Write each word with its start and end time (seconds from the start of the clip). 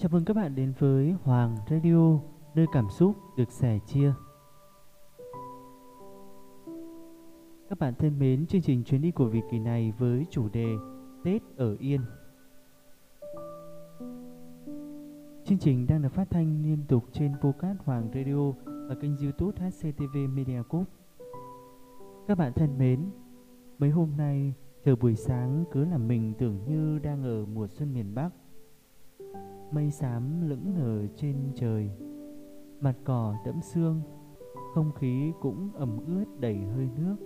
Chào 0.00 0.10
mừng 0.12 0.24
các 0.24 0.36
bạn 0.36 0.54
đến 0.54 0.72
với 0.78 1.14
Hoàng 1.22 1.56
Radio, 1.70 2.18
nơi 2.54 2.66
cảm 2.72 2.90
xúc 2.90 3.16
được 3.36 3.52
sẻ 3.52 3.78
chia. 3.86 4.12
Các 7.68 7.78
bạn 7.78 7.94
thân 7.94 8.18
mến, 8.18 8.46
chương 8.46 8.62
trình 8.62 8.84
chuyến 8.84 9.02
đi 9.02 9.10
của 9.10 9.28
Việt 9.28 9.40
kỳ 9.50 9.58
này 9.58 9.92
với 9.98 10.26
chủ 10.30 10.48
đề 10.48 10.66
Tết 11.24 11.42
ở 11.56 11.76
Yên. 11.80 12.00
Chương 15.44 15.58
trình 15.58 15.86
đang 15.86 16.02
được 16.02 16.12
phát 16.12 16.30
thanh 16.30 16.62
liên 16.62 16.78
tục 16.88 17.04
trên 17.12 17.32
podcast 17.40 17.78
Hoàng 17.84 18.10
Radio 18.14 18.52
và 18.88 18.94
kênh 19.00 19.16
youtube 19.16 19.58
HCTV 19.60 20.16
Media 20.34 20.62
Group. 20.68 20.88
Các 22.28 22.38
bạn 22.38 22.52
thân 22.52 22.78
mến, 22.78 23.10
mấy 23.78 23.90
hôm 23.90 24.10
nay 24.16 24.54
trời 24.84 24.96
buổi 24.96 25.16
sáng 25.16 25.64
cứ 25.72 25.84
làm 25.84 26.08
mình 26.08 26.34
tưởng 26.38 26.64
như 26.64 26.98
đang 26.98 27.24
ở 27.24 27.46
mùa 27.46 27.66
xuân 27.66 27.94
miền 27.94 28.14
Bắc 28.14 28.30
Mây 29.72 29.90
xám 29.90 30.48
lững 30.48 30.76
lờ 30.78 31.06
trên 31.16 31.36
trời. 31.54 31.90
Mặt 32.80 32.94
cỏ 33.04 33.34
đẫm 33.46 33.60
sương, 33.62 34.02
Không 34.74 34.92
khí 34.92 35.32
cũng 35.40 35.70
ẩm 35.74 35.98
ướt 36.06 36.24
đầy 36.40 36.56
hơi 36.56 36.88
nước. 36.96 37.16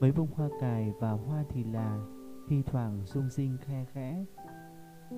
Mấy 0.00 0.12
bông 0.12 0.28
hoa 0.34 0.48
cài 0.60 0.92
và 1.00 1.10
hoa 1.10 1.44
thì 1.48 1.64
là, 1.64 2.06
Thi 2.48 2.62
thoảng 2.66 3.02
rung 3.04 3.28
rinh 3.30 3.56
khe 3.60 3.84
khẽ. 3.92 4.24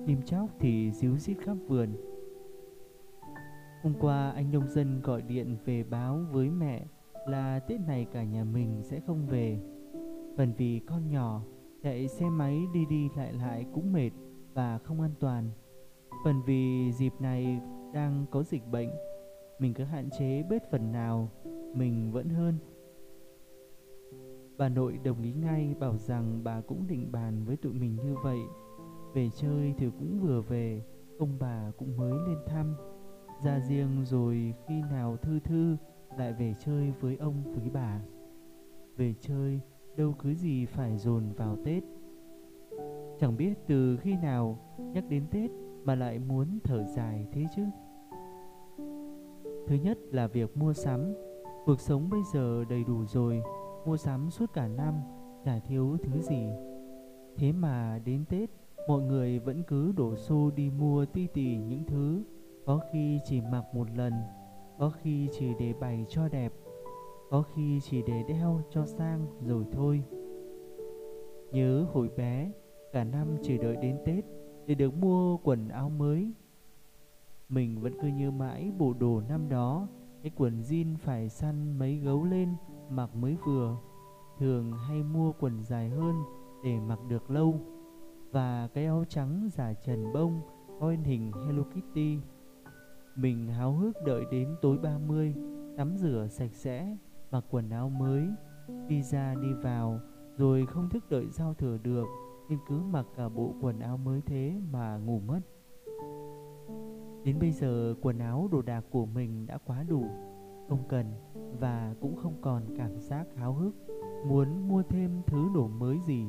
Chim 0.05 0.21
chóc 0.21 0.49
thì 0.59 0.91
díu 0.91 1.17
rít 1.17 1.37
khắp 1.39 1.57
vườn. 1.67 1.89
Hôm 3.83 3.93
qua 3.99 4.31
anh 4.31 4.51
nông 4.51 4.67
dân 4.67 5.01
gọi 5.01 5.21
điện 5.21 5.57
về 5.65 5.83
báo 5.83 6.19
với 6.31 6.49
mẹ 6.49 6.85
Là 7.25 7.59
Tết 7.59 7.79
này 7.87 8.05
cả 8.11 8.23
nhà 8.23 8.43
mình 8.43 8.81
sẽ 8.83 8.99
không 8.99 9.27
về. 9.27 9.59
Phần 10.37 10.53
vì 10.57 10.79
con 10.79 11.09
nhỏ, 11.09 11.41
chạy 11.83 12.07
xe 12.07 12.29
máy 12.29 12.61
đi 12.73 12.85
đi 12.89 13.09
lại 13.15 13.33
lại 13.33 13.65
cũng 13.73 13.93
mệt 13.93 14.11
và 14.53 14.77
không 14.77 15.01
an 15.01 15.11
toàn. 15.19 15.49
Phần 16.23 16.41
vì 16.45 16.91
dịp 16.91 17.13
này 17.19 17.59
đang 17.93 18.25
có 18.31 18.43
dịch 18.43 18.67
bệnh, 18.71 18.89
Mình 19.59 19.73
cứ 19.73 19.83
hạn 19.83 20.09
chế 20.19 20.43
bớt 20.49 20.71
phần 20.71 20.91
nào, 20.91 21.29
Mình 21.73 22.11
vẫn 22.11 22.29
hơn. 22.29 22.57
Bà 24.57 24.69
nội 24.69 24.99
đồng 25.03 25.21
ý 25.21 25.33
ngay, 25.33 25.75
bảo 25.79 25.97
rằng 25.97 26.41
bà 26.43 26.61
cũng 26.61 26.87
định 26.87 27.11
bàn 27.11 27.45
với 27.45 27.57
tụi 27.57 27.73
mình 27.73 27.95
như 27.95 28.15
vậy. 28.23 28.39
Về 29.13 29.29
chơi 29.35 29.73
thì 29.77 29.89
cũng 29.99 30.19
vừa 30.21 30.41
về, 30.41 30.81
Ông 31.19 31.37
bà 31.39 31.71
cũng 31.77 31.97
mới 31.97 32.13
lên 32.27 32.37
thăm. 32.47 32.75
Ra 33.43 33.59
riêng 33.59 34.05
rồi 34.05 34.53
khi 34.67 34.81
nào 34.81 35.17
thư 35.17 35.39
thư, 35.39 35.77
lại 36.17 36.33
về 36.33 36.53
chơi 36.65 36.93
với 36.99 37.17
ông, 37.17 37.43
với 37.55 37.69
bà. 37.69 38.01
Về 38.97 39.13
chơi, 39.19 39.59
đâu 39.97 40.15
cứ 40.19 40.33
gì 40.33 40.65
phải 40.65 40.97
dồn 40.97 41.23
vào 41.37 41.57
Tết. 41.65 41.83
Chẳng 43.19 43.37
biết 43.37 43.53
từ 43.67 43.97
khi 43.97 44.15
nào, 44.15 44.59
nhắc 44.77 45.03
đến 45.09 45.23
Tết 45.31 45.51
mà 45.83 45.95
lại 45.95 46.19
muốn 46.19 46.59
thở 46.63 46.83
dài 46.83 47.27
thế 47.31 47.45
chứ? 47.55 47.63
Thứ 49.67 49.75
nhất 49.75 49.97
là 50.11 50.27
việc 50.27 50.57
mua 50.57 50.73
sắm. 50.73 51.13
Cuộc 51.65 51.79
sống 51.79 52.09
bây 52.09 52.21
giờ 52.33 52.65
đầy 52.69 52.83
đủ 52.83 53.05
rồi, 53.05 53.41
Mua 53.85 53.97
sắm 53.97 54.29
suốt 54.29 54.53
cả 54.53 54.67
năm, 54.67 54.93
Chả 55.45 55.59
thiếu 55.59 55.97
thứ 56.03 56.21
gì. 56.21 56.49
Thế 57.37 57.51
mà 57.51 57.99
đến 58.05 58.25
Tết, 58.29 58.49
Mọi 58.87 59.01
người 59.01 59.39
vẫn 59.39 59.63
cứ 59.67 59.91
đổ 59.91 60.15
xô 60.15 60.51
đi 60.55 60.69
mua 60.69 61.05
ti 61.05 61.27
tỉ 61.27 61.57
những 61.57 61.83
thứ, 61.87 62.23
Có 62.65 62.79
khi 62.91 63.19
chỉ 63.25 63.41
mặc 63.41 63.63
một 63.73 63.87
lần, 63.95 64.13
Có 64.79 64.89
khi 64.89 65.29
chỉ 65.31 65.47
để 65.59 65.73
bày 65.79 66.05
cho 66.09 66.29
đẹp, 66.29 66.53
Có 67.29 67.43
khi 67.55 67.79
chỉ 67.83 68.01
để 68.07 68.23
đeo 68.27 68.61
cho 68.69 68.85
sang 68.85 69.25
rồi 69.41 69.65
thôi. 69.71 70.03
Nhớ 71.51 71.85
hồi 71.93 72.09
bé, 72.17 72.51
Cả 72.93 73.03
năm 73.03 73.37
chỉ 73.41 73.57
đợi 73.57 73.75
đến 73.75 73.97
Tết 74.05 74.25
để 74.67 74.75
được 74.75 74.93
mua 74.93 75.37
quần 75.37 75.67
áo 75.67 75.89
mới. 75.89 76.33
Mình 77.49 77.81
vẫn 77.81 77.93
cứ 78.01 78.07
như 78.07 78.31
mãi 78.31 78.71
bộ 78.77 78.93
đồ 78.99 79.21
năm 79.29 79.49
đó, 79.49 79.87
cái 80.23 80.31
quần 80.35 80.61
jean 80.61 80.95
phải 80.97 81.29
săn 81.29 81.79
mấy 81.79 81.97
gấu 81.97 82.23
lên 82.23 82.49
mặc 82.89 83.15
mới 83.15 83.37
vừa. 83.45 83.77
Thường 84.39 84.73
hay 84.87 85.03
mua 85.03 85.31
quần 85.39 85.63
dài 85.63 85.89
hơn 85.89 86.15
để 86.63 86.79
mặc 86.79 86.99
được 87.09 87.31
lâu 87.31 87.59
và 88.31 88.67
cái 88.73 88.85
áo 88.85 89.05
trắng 89.09 89.49
giả 89.51 89.73
trần 89.73 90.13
bông 90.13 90.41
có 90.79 90.89
hình 91.03 91.31
Hello 91.47 91.63
Kitty. 91.63 92.17
Mình 93.15 93.47
háo 93.47 93.73
hức 93.73 93.97
đợi 94.05 94.25
đến 94.31 94.55
tối 94.61 94.77
30, 94.77 95.35
tắm 95.77 95.97
rửa 95.97 96.27
sạch 96.29 96.53
sẽ, 96.53 96.97
mặc 97.31 97.45
quần 97.49 97.69
áo 97.69 97.89
mới, 97.89 98.27
đi 98.87 99.01
ra 99.03 99.35
đi 99.41 99.53
vào 99.53 99.99
rồi 100.37 100.65
không 100.65 100.89
thức 100.89 101.09
đợi 101.09 101.25
giao 101.31 101.53
thừa 101.53 101.77
được 101.83 102.05
nên 102.49 102.59
cứ 102.67 102.79
mặc 102.91 103.05
cả 103.15 103.29
bộ 103.29 103.53
quần 103.61 103.79
áo 103.79 103.97
mới 103.97 104.21
thế 104.25 104.53
mà 104.71 104.97
ngủ 104.97 105.19
mất. 105.19 105.39
Đến 107.23 107.39
bây 107.39 107.51
giờ, 107.51 107.95
quần 108.01 108.19
áo 108.19 108.49
đồ 108.51 108.61
đạc 108.61 108.85
của 108.91 109.05
mình 109.05 109.45
đã 109.45 109.57
quá 109.57 109.83
đủ. 109.89 110.05
Không 110.69 110.83
cần 110.89 111.05
và 111.59 111.95
cũng 112.01 112.15
không 112.15 112.33
còn 112.41 112.63
cảm 112.77 112.99
giác 112.99 113.27
háo 113.35 113.53
hức, 113.53 113.75
Muốn 114.27 114.67
mua 114.67 114.83
thêm 114.83 115.21
thứ 115.27 115.45
đồ 115.55 115.67
mới 115.67 115.99
gì. 116.05 116.25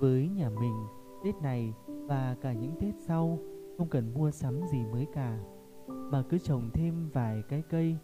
Với 0.00 0.28
nhà 0.28 0.50
mình, 0.50 0.74
Tết 1.24 1.34
này 1.42 1.74
và 1.86 2.36
cả 2.40 2.52
những 2.52 2.72
Tết 2.80 2.94
sau, 2.98 3.38
Không 3.78 3.88
cần 3.88 4.14
mua 4.14 4.30
sắm 4.30 4.60
gì 4.66 4.78
mới 4.92 5.06
cả, 5.12 5.38
Mà 5.86 6.22
cứ 6.28 6.38
trồng 6.38 6.70
thêm 6.74 7.08
vài 7.12 7.42
cái 7.48 7.62
cây, 7.70 7.96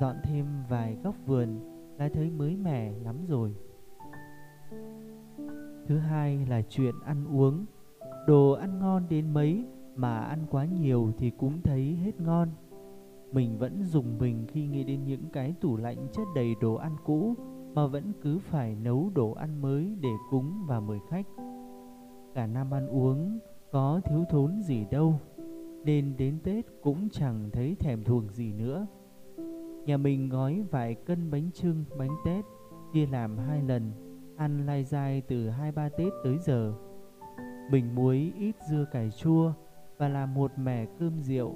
Dọn 0.00 0.16
thêm 0.24 0.46
vài 0.68 0.96
góc 1.04 1.14
vườn 1.26 1.60
là 1.98 2.08
thấy 2.08 2.30
mới 2.30 2.56
mẻ 2.56 2.92
lắm 2.98 3.16
rồi. 3.26 3.54
Thứ 5.88 5.98
hai 5.98 6.46
là 6.48 6.62
chuyện 6.68 6.94
ăn 7.04 7.24
uống. 7.36 7.64
Đồ 8.26 8.52
ăn 8.52 8.78
ngon 8.78 9.02
đến 9.08 9.34
mấy 9.34 9.64
mà 9.96 10.18
ăn 10.18 10.46
quá 10.50 10.64
nhiều 10.64 11.12
thì 11.18 11.30
cũng 11.30 11.62
thấy 11.62 11.96
hết 12.04 12.20
ngon. 12.20 12.48
Mình 13.32 13.58
vẫn 13.58 13.84
dùng 13.84 14.18
mình 14.18 14.46
khi 14.48 14.66
nghĩ 14.66 14.84
đến 14.84 15.04
những 15.04 15.24
cái 15.32 15.54
tủ 15.60 15.76
lạnh 15.76 16.08
chất 16.12 16.24
đầy 16.34 16.54
đồ 16.60 16.74
ăn 16.74 16.96
cũ 17.04 17.34
Mà 17.74 17.86
vẫn 17.86 18.12
cứ 18.22 18.38
phải 18.38 18.74
nấu 18.74 19.10
đồ 19.14 19.32
ăn 19.32 19.62
mới 19.62 19.96
để 20.00 20.08
cúng 20.30 20.64
và 20.66 20.80
mời 20.80 20.98
khách. 21.08 21.26
Cả 22.34 22.46
năm 22.46 22.74
ăn 22.74 22.88
uống 22.88 23.38
có 23.72 24.00
thiếu 24.04 24.24
thốn 24.30 24.62
gì 24.62 24.86
đâu 24.90 25.20
Nên 25.84 26.14
đến 26.18 26.38
Tết 26.42 26.66
cũng 26.82 27.08
chẳng 27.08 27.50
thấy 27.52 27.76
thèm 27.78 28.04
thuồng 28.04 28.28
gì 28.28 28.52
nữa. 28.52 28.86
Nhà 29.86 29.96
mình 29.96 30.28
gói 30.28 30.64
vài 30.70 30.94
cân 30.94 31.30
bánh 31.30 31.50
trưng, 31.52 31.84
bánh 31.98 32.16
tết 32.24 32.44
Chia 32.92 33.06
làm 33.06 33.38
hai 33.38 33.62
lần 33.62 34.05
ăn 34.36 34.66
lai 34.66 34.84
dai 34.84 35.20
từ 35.20 35.48
hai 35.48 35.72
ba 35.72 35.88
Tết 35.88 36.12
tới 36.24 36.38
giờ. 36.38 36.72
Bình 37.70 37.94
muối, 37.94 38.32
ít 38.38 38.56
dưa 38.70 38.84
cải 38.92 39.10
chua 39.10 39.52
và 39.98 40.08
làm 40.08 40.34
một 40.34 40.52
mẻ 40.56 40.86
cơm 40.98 41.22
rượu. 41.22 41.54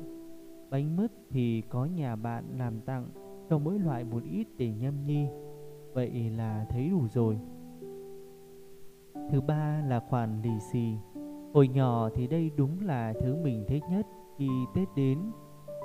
Bánh 0.71 0.97
mứt 0.97 1.13
thì 1.31 1.63
có 1.69 1.85
nhà 1.85 2.17
bạn 2.17 2.45
làm 2.59 2.81
tặng 2.81 3.09
cho 3.51 3.59
mỗi 3.59 3.79
loại 3.79 4.05
một 4.05 4.23
ít 4.33 4.47
để 4.57 4.73
nhâm 4.73 5.07
nhi. 5.07 5.27
Vậy 5.93 6.31
là 6.37 6.67
thấy 6.71 6.89
đủ 6.89 7.09
rồi. 7.09 7.39
Thứ 9.31 9.41
ba 9.41 9.85
là 9.89 10.01
khoản 10.09 10.43
lì 10.43 10.61
xì. 10.73 10.95
Hồi 11.55 11.69
nhỏ 11.69 12.09
thì 12.15 12.27
đây 12.27 12.51
đúng 12.57 12.81
là 12.81 13.13
thứ 13.21 13.37
mình 13.37 13.65
thích 13.69 13.83
nhất 13.91 14.07
khi 14.39 14.49
Tết 14.75 14.89
đến. 14.97 15.19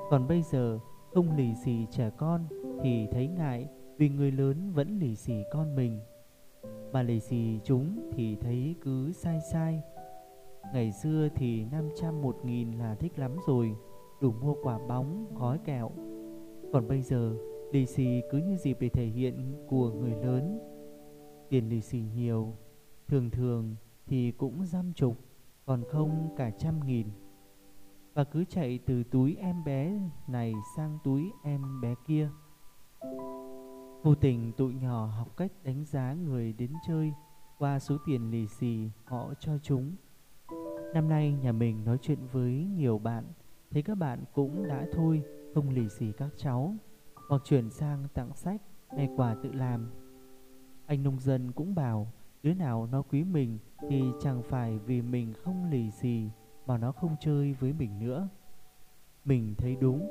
Còn 0.09 0.27
bây 0.27 0.41
giờ 0.41 0.79
không 1.13 1.35
lì 1.35 1.55
xì 1.55 1.85
trẻ 1.91 2.09
con 2.17 2.41
thì 2.83 3.07
thấy 3.11 3.27
ngại 3.27 3.67
vì 3.97 4.09
người 4.09 4.31
lớn 4.31 4.71
vẫn 4.73 4.99
lì 4.99 5.15
xì 5.15 5.43
con 5.51 5.75
mình 5.75 5.99
mà 6.91 7.01
lì 7.01 7.19
xì 7.19 7.59
chúng 7.63 8.11
thì 8.13 8.35
thấy 8.35 8.75
cứ 8.81 9.11
sai 9.11 9.39
sai. 9.51 9.81
Ngày 10.73 10.91
xưa 10.91 11.29
thì 11.35 11.65
500 11.65 12.21
một 12.21 12.45
nghìn 12.45 12.71
là 12.71 12.95
thích 12.95 13.19
lắm 13.19 13.37
rồi 13.47 13.75
Đủ 14.21 14.31
mua 14.31 14.55
quả 14.63 14.79
bóng, 14.87 15.35
gói 15.35 15.57
kẹo. 15.65 15.91
Còn 16.73 16.87
bây 16.87 17.01
giờ 17.01 17.35
lì 17.71 17.85
xì 17.85 18.21
cứ 18.31 18.37
như 18.37 18.57
dịp 18.57 18.77
để 18.79 18.89
thể 18.89 19.05
hiện 19.05 19.65
của 19.67 19.91
người 19.91 20.15
lớn. 20.23 20.59
Tiền 21.49 21.69
lì 21.69 21.81
xì 21.81 21.99
nhiều 22.15 22.53
Thường 23.07 23.29
thường 23.29 23.75
thì 24.07 24.31
cũng 24.31 24.65
dăm 24.65 24.93
chục 24.93 25.17
Còn 25.65 25.83
không 25.89 26.35
cả 26.37 26.49
trăm 26.49 26.79
nghìn. 26.85 27.07
Và 28.13 28.23
cứ 28.23 28.45
chạy 28.45 28.79
từ 28.85 29.03
túi 29.03 29.35
em 29.35 29.63
bé 29.63 29.99
này 30.27 30.53
sang 30.75 30.97
túi 31.03 31.31
em 31.43 31.81
bé 31.81 31.95
kia. 32.07 32.29
Vô 34.05 34.15
tình 34.15 34.51
tụi 34.51 34.73
nhỏ 34.73 35.05
học 35.05 35.37
cách 35.37 35.51
đánh 35.63 35.85
giá 35.85 36.13
người 36.13 36.53
đến 36.53 36.73
chơi 36.87 37.13
qua 37.57 37.79
số 37.79 37.97
tiền 38.05 38.31
lì 38.31 38.47
xì 38.47 38.89
họ 39.03 39.33
cho 39.39 39.57
chúng. 39.57 39.95
Năm 40.93 41.09
nay 41.09 41.33
nhà 41.33 41.51
mình 41.51 41.85
nói 41.85 41.97
chuyện 42.01 42.19
với 42.31 42.67
nhiều 42.75 42.99
bạn, 42.99 43.23
thấy 43.71 43.81
các 43.81 43.95
bạn 43.97 44.23
cũng 44.33 44.67
đã 44.67 44.85
thôi 44.93 45.23
không 45.53 45.69
lì 45.69 45.89
xì 45.89 46.11
các 46.11 46.29
cháu, 46.37 46.75
hoặc 47.29 47.41
chuyển 47.45 47.69
sang 47.69 48.07
tặng 48.13 48.35
sách 48.35 48.61
hay 48.89 49.09
quà 49.17 49.35
tự 49.43 49.51
làm. 49.51 49.91
Anh 50.85 51.03
nông 51.03 51.19
dân 51.19 51.51
cũng 51.51 51.75
bảo 51.75 52.07
đứa 52.43 52.53
nào 52.53 52.87
nó 52.91 53.01
quý 53.01 53.23
mình 53.23 53.57
thì 53.89 54.03
chẳng 54.21 54.43
phải 54.43 54.79
vì 54.79 55.01
mình 55.01 55.33
không 55.33 55.69
lì 55.69 55.91
xì 55.91 56.29
mà 56.65 56.77
nó 56.77 56.91
không 56.91 57.15
chơi 57.19 57.53
với 57.53 57.73
mình 57.73 57.99
nữa. 57.99 58.29
Mình 59.25 59.55
thấy 59.57 59.75
đúng, 59.81 60.07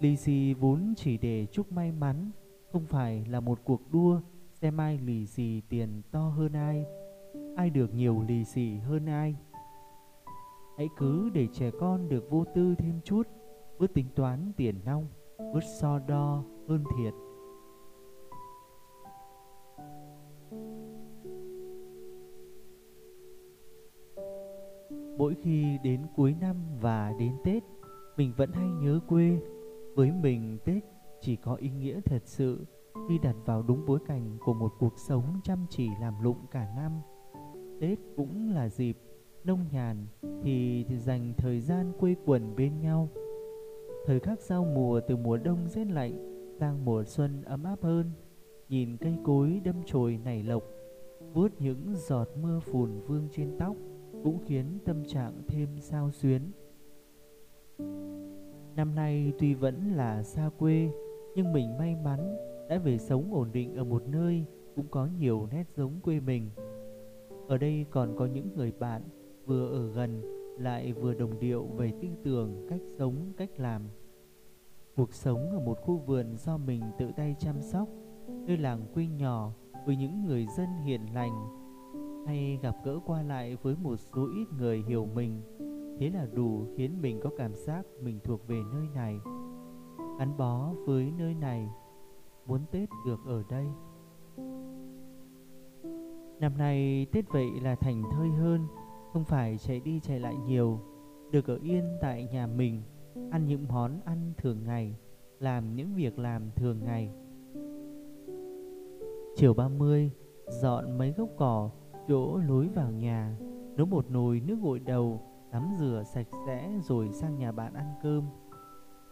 lì 0.00 0.16
xì 0.16 0.54
vốn 0.54 0.94
chỉ 0.96 1.18
để 1.18 1.46
chúc 1.52 1.72
may 1.72 1.92
mắn 1.92 2.30
không 2.72 2.86
phải 2.86 3.24
là 3.24 3.40
một 3.40 3.58
cuộc 3.64 3.80
đua 3.92 4.20
xem 4.52 4.80
ai 4.80 4.98
lì 4.98 5.26
xì 5.26 5.60
tiền 5.68 6.02
to 6.10 6.28
hơn 6.28 6.52
ai, 6.52 6.84
ai 7.56 7.70
được 7.70 7.94
nhiều 7.94 8.22
lì 8.28 8.44
xì 8.44 8.76
hơn 8.76 9.06
ai. 9.06 9.36
Hãy 10.80 10.88
cứ 10.96 11.30
để 11.34 11.48
trẻ 11.52 11.70
con 11.80 12.08
được 12.08 12.30
vô 12.30 12.44
tư 12.54 12.74
thêm 12.78 13.00
chút 13.04 13.28
Bớt 13.78 13.94
tính 13.94 14.06
toán 14.14 14.52
tiền 14.56 14.74
nong 14.84 15.06
Bớt 15.38 15.64
so 15.80 15.98
đo 15.98 16.44
hơn 16.68 16.84
thiệt 16.96 17.14
Mỗi 25.18 25.34
khi 25.42 25.78
đến 25.84 26.06
cuối 26.16 26.34
năm 26.40 26.56
và 26.80 27.12
đến 27.18 27.32
Tết 27.44 27.62
Mình 28.16 28.32
vẫn 28.36 28.52
hay 28.52 28.68
nhớ 28.68 29.00
quê 29.08 29.38
Với 29.94 30.12
mình 30.12 30.58
Tết 30.64 30.84
chỉ 31.20 31.36
có 31.36 31.54
ý 31.54 31.70
nghĩa 31.70 32.00
thật 32.00 32.22
sự 32.24 32.66
Khi 33.08 33.18
đặt 33.18 33.36
vào 33.44 33.62
đúng 33.62 33.86
bối 33.86 33.98
cảnh 34.06 34.38
của 34.44 34.54
một 34.54 34.72
cuộc 34.78 34.98
sống 34.98 35.40
chăm 35.44 35.66
chỉ 35.70 35.88
làm 36.00 36.22
lụng 36.22 36.46
cả 36.50 36.68
năm 36.76 36.92
Tết 37.80 37.98
cũng 38.16 38.50
là 38.54 38.68
dịp 38.68 38.98
nông 39.44 39.64
nhàn 39.72 40.06
thì 40.42 40.84
dành 40.98 41.34
thời 41.36 41.60
gian 41.60 41.92
quây 41.98 42.16
quần 42.24 42.56
bên 42.56 42.80
nhau 42.80 43.08
Thời 44.06 44.20
khắc 44.20 44.40
giao 44.40 44.64
mùa 44.64 45.00
từ 45.08 45.16
mùa 45.16 45.36
đông 45.36 45.68
rét 45.68 45.84
lạnh 45.84 46.12
sang 46.58 46.84
mùa 46.84 47.04
xuân 47.04 47.42
ấm 47.42 47.64
áp 47.64 47.82
hơn 47.82 48.12
Nhìn 48.68 48.96
cây 48.96 49.16
cối 49.24 49.60
đâm 49.64 49.76
chồi 49.86 50.18
nảy 50.24 50.42
lộc 50.42 50.62
vuốt 51.34 51.60
những 51.60 51.94
giọt 51.96 52.28
mưa 52.42 52.60
phùn 52.60 53.00
vương 53.00 53.28
trên 53.32 53.56
tóc 53.58 53.76
cũng 54.24 54.38
khiến 54.46 54.78
tâm 54.84 55.04
trạng 55.04 55.42
thêm 55.48 55.68
sao 55.80 56.10
xuyến. 56.10 56.42
Năm 58.76 58.94
nay 58.94 59.32
tuy 59.38 59.54
vẫn 59.54 59.92
là 59.96 60.22
xa 60.22 60.50
quê, 60.58 60.90
nhưng 61.34 61.52
mình 61.52 61.78
may 61.78 61.96
mắn 62.04 62.36
đã 62.68 62.78
về 62.78 62.98
sống 62.98 63.34
ổn 63.34 63.52
định 63.52 63.74
ở 63.74 63.84
một 63.84 64.02
nơi 64.08 64.44
cũng 64.76 64.86
có 64.90 65.08
nhiều 65.18 65.48
nét 65.52 65.64
giống 65.76 66.00
quê 66.00 66.20
mình. 66.20 66.50
Ở 67.48 67.58
đây 67.58 67.86
còn 67.90 68.16
có 68.16 68.26
những 68.26 68.48
người 68.56 68.72
bạn 68.78 69.02
vừa 69.46 69.68
ở 69.68 69.92
gần 69.92 70.22
lại 70.58 70.92
vừa 70.92 71.14
đồng 71.14 71.40
điệu 71.40 71.64
về 71.64 71.92
tư 72.02 72.08
tưởng, 72.24 72.66
cách 72.68 72.80
sống, 72.98 73.32
cách 73.36 73.50
làm. 73.56 73.82
Cuộc 74.96 75.14
sống 75.14 75.50
ở 75.50 75.60
một 75.60 75.78
khu 75.82 75.98
vườn 75.98 76.36
do 76.36 76.56
mình 76.56 76.82
tự 76.98 77.10
tay 77.16 77.36
chăm 77.38 77.62
sóc, 77.62 77.88
nơi 78.46 78.56
làng 78.56 78.80
quê 78.94 79.06
nhỏ 79.06 79.52
với 79.86 79.96
những 79.96 80.24
người 80.24 80.46
dân 80.56 80.68
hiền 80.84 81.14
lành 81.14 81.60
hay 82.26 82.58
gặp 82.62 82.76
gỡ 82.84 82.98
qua 83.06 83.22
lại 83.22 83.56
với 83.62 83.76
một 83.82 83.96
số 83.96 84.28
ít 84.34 84.46
người 84.58 84.82
hiểu 84.88 85.08
mình 85.14 85.42
thế 85.98 86.10
là 86.10 86.26
đủ 86.32 86.66
khiến 86.76 87.00
mình 87.00 87.20
có 87.22 87.30
cảm 87.38 87.54
giác 87.54 87.86
mình 88.00 88.18
thuộc 88.24 88.46
về 88.46 88.60
nơi 88.72 88.86
này 88.94 89.18
gắn 90.20 90.36
bó 90.36 90.72
với 90.86 91.12
nơi 91.18 91.34
này, 91.34 91.68
muốn 92.46 92.60
tết 92.70 92.88
được 93.06 93.20
ở 93.26 93.42
đây. 93.48 93.66
Năm 96.40 96.58
nay 96.58 97.06
tết 97.12 97.24
vậy 97.28 97.50
là 97.62 97.74
thành 97.74 98.02
thơi 98.12 98.28
hơn, 98.28 98.66
không 99.12 99.24
phải 99.24 99.58
chạy 99.58 99.80
đi 99.80 100.00
chạy 100.00 100.20
lại 100.20 100.36
nhiều, 100.46 100.80
được 101.30 101.46
ở 101.46 101.58
yên 101.62 101.84
tại 102.00 102.28
nhà 102.32 102.46
mình, 102.46 102.82
ăn 103.30 103.46
những 103.46 103.68
món 103.68 104.00
ăn 104.04 104.32
thường 104.36 104.64
ngày, 104.64 104.96
làm 105.38 105.74
những 105.74 105.94
việc 105.94 106.18
làm 106.18 106.50
thường 106.56 106.84
ngày. 106.84 107.10
Chiều 109.36 109.54
30 109.54 110.10
dọn 110.48 110.98
mấy 110.98 111.12
gốc 111.12 111.28
cỏ, 111.36 111.70
chỗ 112.08 112.36
lối 112.36 112.68
vào 112.68 112.90
nhà, 112.90 113.36
nấu 113.76 113.86
một 113.86 114.10
nồi 114.10 114.40
nước 114.46 114.58
gội 114.62 114.78
đầu, 114.78 115.20
tắm 115.50 115.74
rửa 115.78 116.02
sạch 116.06 116.28
sẽ 116.46 116.78
rồi 116.82 117.12
sang 117.12 117.38
nhà 117.38 117.52
bạn 117.52 117.74
ăn 117.74 117.94
cơm 118.02 118.24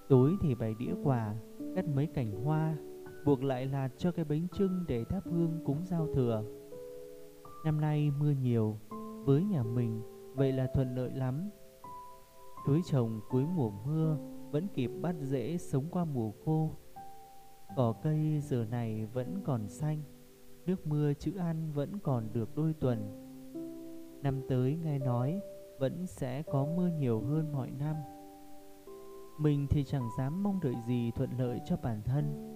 tối 0.09 0.37
thì 0.41 0.55
bày 0.55 0.75
đĩa 0.79 0.95
quà, 1.05 1.35
cắt 1.77 1.85
mấy 1.95 2.07
cành 2.07 2.45
hoa, 2.45 2.77
buộc 3.25 3.43
lại 3.43 3.67
lạt 3.67 3.89
cho 3.99 4.13
cái 4.13 4.25
bánh 4.25 4.47
trưng 4.59 4.85
để 4.89 5.05
thắp 5.05 5.25
hương 5.25 5.61
cúng 5.65 5.79
giao 5.85 6.07
thừa 6.15 6.45
năm 7.65 7.81
nay 7.81 8.11
mưa 8.11 8.31
nhiều, 8.31 8.79
với 9.25 9.45
nhà 9.45 9.63
mình, 9.63 10.03
vậy 10.35 10.53
là 10.53 10.67
thuận 10.75 10.95
lợi 10.95 11.11
lắm 11.11 11.51
chuối 12.69 12.81
trồng 12.85 13.21
cuối 13.31 13.45
mùa 13.47 13.71
mưa, 13.71 14.19
vẫn 14.51 14.69
kịp 14.75 14.91
bắt 15.03 15.15
rễ 15.21 15.57
sống 15.59 15.85
qua 15.91 16.05
mùa 16.05 16.33
khô 16.45 16.71
cỏ 17.77 17.95
cây 18.03 18.41
giờ 18.41 18.67
này 18.71 19.07
vẫn 19.07 19.41
còn 19.45 19.69
xanh, 19.69 20.03
nước 20.67 20.87
mưa 20.87 21.13
chữ 21.15 21.33
ăn 21.39 21.73
vẫn 21.73 21.99
còn 21.99 22.33
được 22.33 22.57
đôi 22.57 22.75
tuần. 22.81 23.25
Năm 24.23 24.41
tới 24.49 24.79
nghe 24.83 24.99
nói, 24.99 25.41
vẫn 25.79 26.07
sẽ 26.07 26.43
có 26.43 26.67
mưa 26.77 26.89
nhiều 26.89 27.21
hơn 27.21 27.53
mọi 27.53 27.71
năm. 27.71 27.97
Mình 29.39 29.67
thì 29.71 29.85
chẳng 29.85 30.09
dám 30.19 30.43
mong 30.43 30.61
đợi 30.63 30.75
gì 30.87 31.11
thuận 31.11 31.31
lợi 31.39 31.61
cho 31.65 31.77
bản 31.83 32.03
thân. 32.05 32.55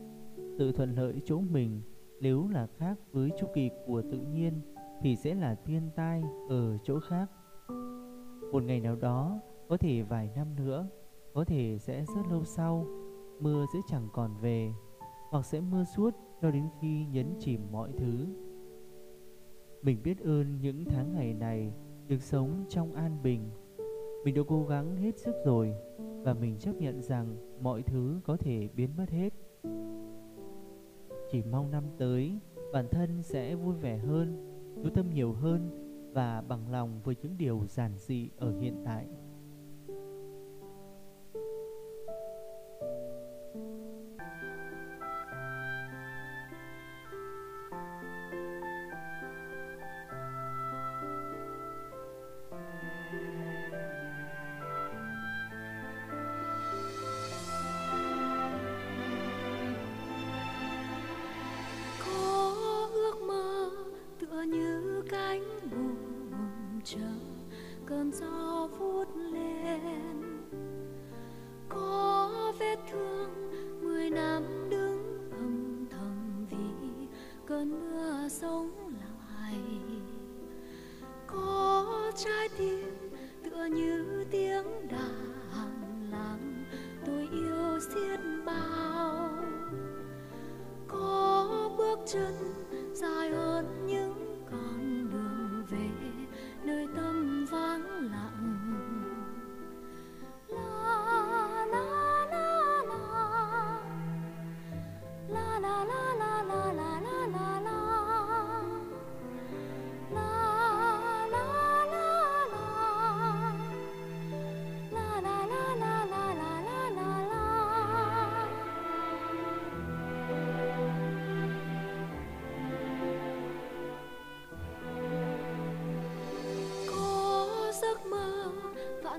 tự 0.58 0.73
thuận 0.73 0.94
lợi 0.94 1.23
chỗ 1.25 1.40
mình 1.40 1.81
nếu 2.20 2.49
là 2.49 2.67
khác 2.67 2.99
với 3.12 3.31
chu 3.40 3.46
kỳ 3.55 3.70
của 3.87 4.02
tự 4.02 4.19
nhiên 4.19 4.61
thì 5.00 5.17
sẽ 5.17 5.34
là 5.34 5.55
thiên 5.55 5.90
tai 5.96 6.23
ở 6.49 6.79
chỗ 6.84 7.00
khác. 7.00 7.31
Một 8.52 8.62
ngày 8.62 8.81
nào 8.81 8.96
đó, 8.96 9.40
có 9.69 9.76
thể 9.76 10.02
vài 10.02 10.31
năm 10.37 10.56
nữa, 10.56 10.88
có 11.34 11.44
thể 11.44 11.79
sẽ 11.79 12.05
rất 12.05 12.23
lâu 12.31 12.44
sau, 12.44 12.87
mưa 13.40 13.67
sẽ 13.73 13.79
chẳng 13.88 14.08
còn 14.12 14.37
về, 14.40 14.73
hoặc 15.31 15.46
sẽ 15.46 15.61
mưa 15.61 15.84
suốt 15.84 16.14
cho 16.43 16.50
đến 16.50 16.69
khi 16.81 17.05
nhấn 17.06 17.34
chìm 17.38 17.61
mọi 17.73 17.93
thứ. 17.99 18.26
Mình 19.82 19.99
biết 20.05 20.19
ơn 20.20 20.61
những 20.61 20.84
tháng 20.84 21.12
ngày 21.12 21.34
này 21.34 21.73
được 22.08 22.23
sống 22.23 22.64
trong 22.69 22.94
an 22.94 23.23
bình. 23.23 23.50
Mình 24.24 24.34
đã 24.34 24.42
cố 24.48 24.64
gắng 24.64 24.96
hết 24.96 25.19
sức 25.19 25.34
rồi 25.44 25.74
và 25.98 26.34
mình 26.34 26.58
chấp 26.58 26.72
nhận 26.80 27.02
rằng 27.02 27.36
mọi 27.60 27.82
thứ 27.82 28.20
có 28.24 28.36
thể 28.36 28.69
biến 28.76 28.90
mất 28.96 29.10
hết. 29.10 29.32
Chỉ 31.30 31.42
mong 31.42 31.70
năm 31.70 31.84
tới 31.98 32.38
bản 32.72 32.88
thân 32.90 33.22
sẽ 33.22 33.54
vui 33.54 33.74
vẻ 33.74 33.98
hơn, 33.98 34.48
chú 34.82 34.90
tâm 34.94 35.10
nhiều 35.10 35.32
hơn 35.32 35.70
và 36.14 36.42
bằng 36.48 36.70
lòng 36.70 37.00
với 37.04 37.16
những 37.22 37.38
điều 37.38 37.62
giản 37.69 37.92
dị 37.96 38.30
ở 38.36 38.58
hiện 38.58 38.82
tại. 38.84 39.06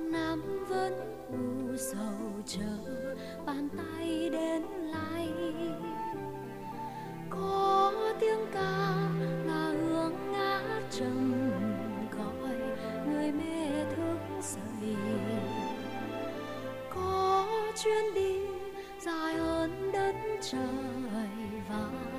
Tháng 0.03 0.11
năm 0.11 0.65
vẫn 0.69 0.93
u 1.29 1.77
sầu 1.77 2.41
chờ, 2.45 3.05
bàn 3.45 3.69
tay 3.77 4.29
đến 4.29 4.61
lay. 4.81 5.29
Có 7.29 7.93
tiếng 8.19 8.45
ca 8.53 9.09
là 9.45 9.73
hương 9.81 10.31
ngã 10.31 10.61
trầm 10.91 11.51
gọi 12.17 12.55
người 13.07 13.31
mê 13.31 13.85
thức 13.95 14.17
dậy 14.41 14.95
có 16.95 17.47
chuyến 17.83 18.13
đi 18.13 18.39
dài 18.99 19.33
hơn 19.33 19.91
đất 19.93 20.15
trời 20.41 21.27
vàng 21.69 22.12